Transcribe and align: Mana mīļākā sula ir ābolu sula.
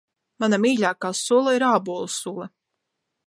Mana 0.43 0.57
mīļākā 0.63 1.11
sula 1.19 1.53
ir 1.59 1.67
ābolu 1.69 2.09
sula. 2.17 2.49